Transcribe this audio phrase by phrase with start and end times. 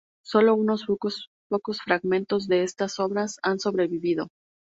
[0.23, 1.29] Sólo unos pocos
[1.85, 4.29] fragmentos de estas obras han sobrevivido.